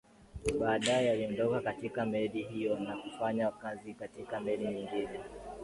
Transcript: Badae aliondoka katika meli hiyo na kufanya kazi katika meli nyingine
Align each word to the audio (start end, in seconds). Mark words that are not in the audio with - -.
Badae 0.59 1.09
aliondoka 1.11 1.59
katika 1.61 2.05
meli 2.05 2.43
hiyo 2.43 2.79
na 2.79 2.97
kufanya 2.97 3.51
kazi 3.51 3.93
katika 3.93 4.39
meli 4.39 4.65
nyingine 4.67 5.19